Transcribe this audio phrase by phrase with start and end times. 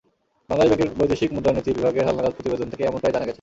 [0.49, 3.29] বাংলাদেশ ব্যাংকের বৈদেশিক মুদ্রানীতি বিভাগের হালনাগাদ প্রতিবেদন থেকে এমনটাই জানা গেছে।